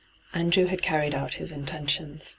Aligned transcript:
Andrew 0.33 0.65
had 0.65 0.81
carried 0.81 1.13
out 1.13 1.35
his 1.35 1.51
intentions. 1.51 2.27